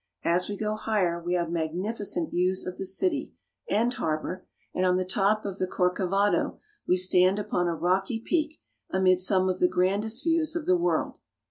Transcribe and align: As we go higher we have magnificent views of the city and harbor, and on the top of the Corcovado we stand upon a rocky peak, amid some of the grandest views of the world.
As 0.25 0.49
we 0.49 0.57
go 0.57 0.73
higher 0.73 1.21
we 1.21 1.35
have 1.35 1.51
magnificent 1.51 2.31
views 2.31 2.65
of 2.65 2.77
the 2.79 2.87
city 2.87 3.33
and 3.69 3.93
harbor, 3.93 4.47
and 4.73 4.83
on 4.83 4.95
the 4.95 5.05
top 5.05 5.45
of 5.45 5.59
the 5.59 5.67
Corcovado 5.67 6.59
we 6.87 6.97
stand 6.97 7.37
upon 7.37 7.67
a 7.67 7.75
rocky 7.75 8.19
peak, 8.19 8.59
amid 8.89 9.19
some 9.19 9.47
of 9.47 9.59
the 9.59 9.67
grandest 9.67 10.23
views 10.23 10.55
of 10.55 10.65
the 10.65 10.75
world. 10.75 11.19